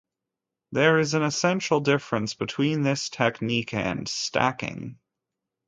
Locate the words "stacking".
4.09-4.97